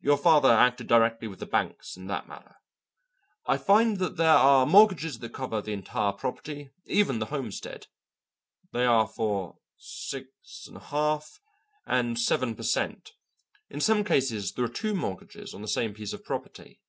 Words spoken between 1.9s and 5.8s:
in that matter. I find that there are mortgages that cover the